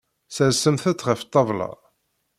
[0.35, 1.69] Sersemt-t ɣef ṭṭabla.